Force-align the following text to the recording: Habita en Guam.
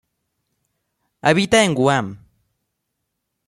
Habita 1.21 1.63
en 1.63 1.75
Guam. 1.75 2.07